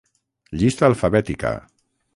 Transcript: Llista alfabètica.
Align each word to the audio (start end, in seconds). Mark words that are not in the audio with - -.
Llista 0.61 0.87
alfabètica. 0.87 1.55